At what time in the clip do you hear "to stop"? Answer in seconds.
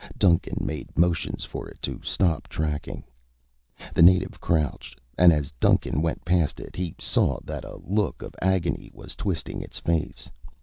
1.83-2.47